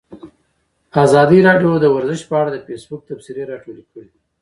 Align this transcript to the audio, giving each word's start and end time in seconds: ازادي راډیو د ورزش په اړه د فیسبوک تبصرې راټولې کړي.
ازادي 1.03 1.39
راډیو 1.47 1.71
د 1.79 1.85
ورزش 1.95 2.21
په 2.29 2.35
اړه 2.41 2.49
د 2.53 2.57
فیسبوک 2.67 3.01
تبصرې 3.09 3.43
راټولې 3.51 3.83
کړي. 3.91 4.09